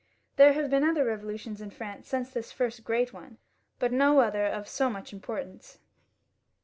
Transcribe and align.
There 0.35 0.53
have 0.53 0.71
been 0.71 0.83
other 0.83 1.05
revolutions 1.05 1.61
in 1.61 1.69
Prance 1.69 2.07
since 2.07 2.31
this 2.31 2.51
first 2.51 2.83
great 2.83 3.13
one, 3.13 3.37
but 3.77 3.93
no 3.93 4.19
other 4.21 4.47
of 4.47 4.67
so 4.67 4.89
much 4.89 5.13
importance. 5.13 5.77